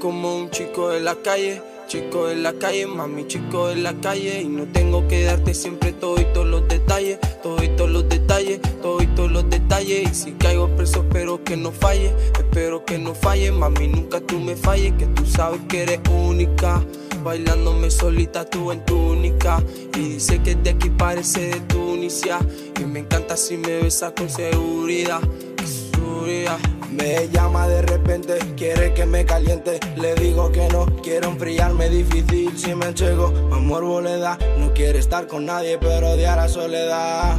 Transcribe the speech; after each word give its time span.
como 0.00 0.36
un 0.36 0.50
chico 0.50 0.88
de 0.88 1.00
la 1.00 1.14
calle. 1.16 1.62
Chico 1.88 2.26
de 2.26 2.34
la 2.34 2.52
calle, 2.54 2.86
mami, 2.86 3.26
chico 3.28 3.68
de 3.68 3.76
la 3.76 3.94
calle. 4.00 4.42
Y 4.42 4.48
no 4.48 4.64
tengo 4.64 5.06
que 5.06 5.22
darte 5.24 5.54
siempre 5.54 5.92
todo 5.92 6.20
y 6.20 6.24
todos 6.32 6.46
los 6.46 6.66
detalles. 6.68 7.18
Todo 7.42 7.62
y 7.62 7.68
todos 7.76 7.90
los 7.90 8.08
detalles, 8.08 8.60
todo 8.82 9.02
y 9.02 9.06
todos 9.08 9.30
los 9.30 9.48
detalles. 9.48 10.10
Y 10.10 10.14
si 10.14 10.32
caigo 10.32 10.68
preso, 10.76 11.02
espero 11.02 11.42
que 11.44 11.56
no 11.56 11.70
falle. 11.70 12.12
Espero 12.38 12.84
que 12.84 12.98
no 12.98 13.14
falle, 13.14 13.52
mami, 13.52 13.88
nunca 13.88 14.20
tú 14.20 14.40
me 14.40 14.56
falles. 14.56 14.92
Que 14.98 15.06
tú 15.06 15.24
sabes 15.26 15.60
que 15.68 15.82
eres 15.82 16.00
única. 16.10 16.84
Bailándome 17.22 17.90
solita 17.90 18.44
tú 18.44 18.72
en 18.72 18.84
tu 18.84 18.96
única. 18.96 19.62
Y 19.96 20.14
dice 20.14 20.42
que 20.42 20.54
de 20.56 20.70
aquí 20.70 20.90
parece 20.90 21.48
de 21.48 21.60
Tunisia. 21.60 22.38
Y 22.80 22.84
me 22.84 23.00
encanta 23.00 23.36
si 23.36 23.56
me 23.56 23.82
besas 23.82 24.12
con 24.12 24.28
seguridad. 24.28 25.20
Seguridad. 25.64 26.58
Me 26.96 27.28
llama 27.28 27.68
de 27.68 27.82
repente, 27.82 28.38
quiere 28.56 28.94
que 28.94 29.04
me 29.04 29.24
caliente. 29.26 29.78
Le 29.96 30.14
digo 30.14 30.50
que 30.50 30.66
no, 30.68 30.86
quiero 31.02 31.28
enfriarme 31.28 31.90
difícil 31.90 32.56
si 32.56 32.74
me 32.74 32.86
entrego. 32.86 33.26
Amor 33.52 34.02
le 34.02 34.18
da, 34.18 34.38
no 34.58 34.72
quiere 34.72 34.98
estar 34.98 35.26
con 35.26 35.44
nadie, 35.44 35.78
pero 35.78 36.10
odiar 36.10 36.38
a 36.38 36.48
soledad. 36.48 37.36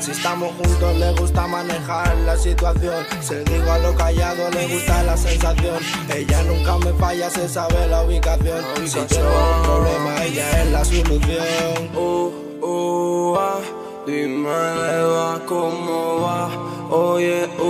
Si 0.00 0.10
estamos 0.12 0.50
juntos, 0.56 0.96
le 0.96 1.12
gusta 1.12 1.46
manejar 1.46 2.16
la 2.18 2.36
situación. 2.36 3.04
Se 3.20 3.44
digo 3.44 3.70
a 3.70 3.78
lo 3.78 3.94
callado, 3.94 4.50
le 4.50 4.66
gusta 4.68 5.02
la 5.02 5.16
sensación. 5.16 5.78
Ella 6.14 6.42
nunca 6.44 6.78
me 6.78 6.92
falla, 6.94 7.28
se 7.28 7.48
sabe 7.48 7.86
la 7.88 8.02
ubicación. 8.02 8.64
Si 8.86 9.00
tengo 9.00 9.56
un 9.56 9.62
problema, 9.62 10.24
ella 10.24 10.62
es 10.62 10.70
la 10.70 10.84
solución. 10.84 11.90
Uh, 11.94 12.32
uh, 12.62 13.36
ah, 13.36 13.60
dime, 14.06 14.48
Eva, 14.48 15.40
cómo 15.46 16.20
va. 16.22 16.48
Oye, 16.90 17.48
ah, 17.58 17.62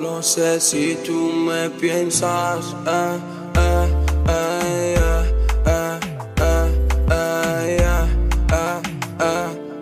no 0.00 0.22
sé 0.22 0.60
si 0.60 0.96
tú 1.04 1.32
me 1.32 1.70
piensas. 1.70 2.74
Eh, 2.86 3.18
eh, 3.56 3.88
eh, 4.28 4.96
yeah, 4.96 5.24
eh, 5.66 6.00
eh, 6.40 6.68
eh, 7.10 8.06
eh, 8.52 8.82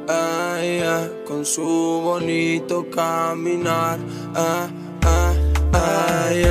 eh, 0.08 0.80
eh, 0.80 1.24
Con 1.26 1.44
su 1.44 1.62
bonito 2.04 2.86
caminar. 2.90 3.98
Eh, 4.36 4.66
eh, 5.04 5.32
eh, 5.74 6.46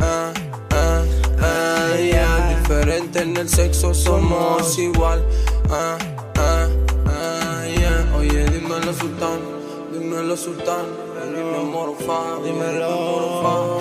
eh, 0.00 0.32
eh, 0.70 1.12
eh. 1.42 2.56
Diferente 2.58 3.22
en 3.22 3.36
el 3.36 3.48
sexo, 3.48 3.92
somos 3.94 4.78
igual. 4.78 5.24
Ah, 5.70 5.98
ah, 6.38 6.68
ah, 7.06 7.64
yeah. 7.66 8.14
Oye, 8.16 8.44
dímelo, 8.50 8.92
sultán. 8.92 9.40
Dímelo, 9.92 10.36
sultán. 10.36 11.11
Dímelo. 12.44 13.78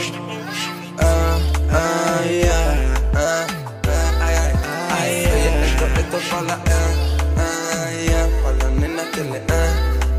Ah, 0.99 1.37
ah, 1.71 2.23
yeah. 2.23 3.11
Ah, 3.13 3.45
ah, 3.87 4.25
ay, 4.25 4.35
ay, 4.43 4.53
ay. 4.99 5.11
Oye, 5.25 5.49
esto, 5.67 5.85
esto 5.99 6.17
es 6.17 6.25
pa' 6.31 6.41
la, 6.47 6.55
eh, 6.55 6.91
ah, 7.37 7.89
yeah. 8.07 8.25
Pa' 8.43 8.51
la 8.59 8.67
nena 8.79 9.03
que 9.11 9.23
le, 9.23 9.37
eh, 9.37 9.51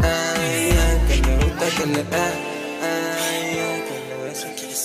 ah, 0.02 0.34
yeah. 0.68 0.92
Que 1.08 1.16
le 1.24 1.32
gusta 1.40 1.66
que 1.76 1.84
le, 1.86 2.00
eh, 2.00 2.32
ah, 2.84 3.32
yeah. 3.56 3.74
Que 3.86 3.96
le 4.08 4.14
besa, 4.24 4.48
que 4.58 4.66
le 4.66 4.76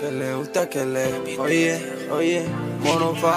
Que 0.00 0.08
le 0.12 0.28
gusta 0.34 0.68
que 0.68 0.82
le 0.84 1.04
oye, 1.38 1.74
oye, 2.10 2.40
morofa, 2.80 3.36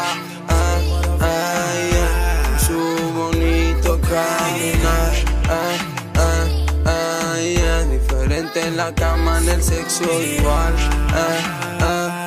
caminar, 4.11 5.13
ah, 5.47 5.77
ah, 6.15 6.45
ah, 6.85 7.35
yeah. 7.39 7.83
Diferente 7.87 8.59
en 8.67 8.75
la 8.75 8.93
cama, 8.93 9.39
en 9.39 9.49
el 9.49 9.63
sexo 9.63 10.03
igual, 10.21 10.73
ah, 11.15 12.19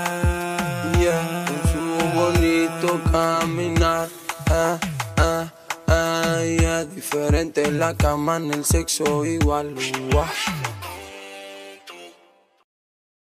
yeah. 0.99 1.45
Con 1.47 1.61
su 1.73 1.85
bonito 2.17 3.01
caminar, 3.13 4.09
ah, 4.49 4.79
yeah. 6.43 6.85
Diferente 6.85 7.69
en 7.69 7.79
la 7.79 7.95
cama, 7.95 8.37
en 8.37 8.53
el 8.53 8.65
sexo 8.65 9.25
igual, 9.27 9.75
uh. 9.75 10.94